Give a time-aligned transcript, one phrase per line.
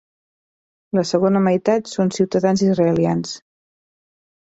[0.99, 3.39] La segona meitat són ciutadans israelians.